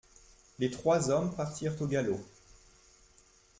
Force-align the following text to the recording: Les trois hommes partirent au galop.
Les 0.57 0.71
trois 0.71 1.11
hommes 1.11 1.29
partirent 1.35 1.79
au 1.79 1.85
galop. 1.85 2.19